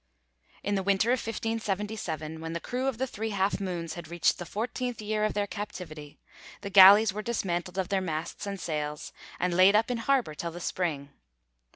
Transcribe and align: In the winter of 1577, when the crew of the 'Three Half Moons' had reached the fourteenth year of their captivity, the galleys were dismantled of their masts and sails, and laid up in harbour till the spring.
In 0.63 0.73
the 0.73 0.81
winter 0.81 1.09
of 1.11 1.19
1577, 1.19 2.41
when 2.41 2.53
the 2.53 2.59
crew 2.59 2.87
of 2.87 2.97
the 2.97 3.05
'Three 3.05 3.29
Half 3.29 3.59
Moons' 3.59 3.93
had 3.93 4.07
reached 4.07 4.39
the 4.39 4.47
fourteenth 4.47 4.99
year 4.99 5.23
of 5.23 5.35
their 5.35 5.45
captivity, 5.45 6.17
the 6.61 6.71
galleys 6.71 7.13
were 7.13 7.21
dismantled 7.21 7.77
of 7.77 7.89
their 7.89 8.01
masts 8.01 8.47
and 8.47 8.59
sails, 8.59 9.13
and 9.39 9.53
laid 9.53 9.75
up 9.75 9.91
in 9.91 9.99
harbour 9.99 10.33
till 10.33 10.49
the 10.49 10.59
spring. 10.59 11.09